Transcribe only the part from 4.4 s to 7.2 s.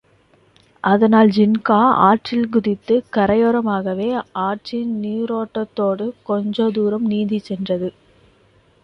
ஆற்றின் நீரோட்டத்தோடு கொஞ்ச தூரம்